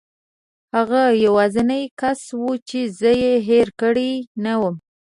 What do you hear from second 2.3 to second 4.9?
و چې زه یې هېره کړې نه وم.